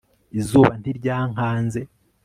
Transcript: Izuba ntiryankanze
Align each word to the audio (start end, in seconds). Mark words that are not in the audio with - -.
Izuba 0.39 0.73
ntiryankanze 0.81 1.81